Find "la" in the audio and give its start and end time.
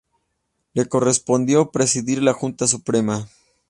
2.23-2.33